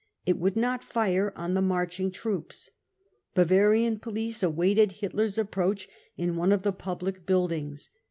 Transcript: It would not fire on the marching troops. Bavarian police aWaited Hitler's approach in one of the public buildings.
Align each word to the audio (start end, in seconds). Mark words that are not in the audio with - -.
It 0.25 0.39
would 0.39 0.55
not 0.55 0.83
fire 0.83 1.31
on 1.35 1.53
the 1.53 1.61
marching 1.61 2.09
troops. 2.09 2.71
Bavarian 3.35 3.99
police 3.99 4.41
aWaited 4.41 4.93
Hitler's 4.93 5.37
approach 5.37 5.87
in 6.17 6.35
one 6.35 6.51
of 6.51 6.63
the 6.63 6.73
public 6.73 7.27
buildings. 7.27 7.91